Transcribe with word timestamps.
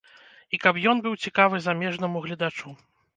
І 0.57 0.59
каб 0.63 0.79
ён 0.93 1.03
быў 1.05 1.13
цікавы 1.25 1.59
замежнаму 1.65 2.17
гледачу. 2.25 2.73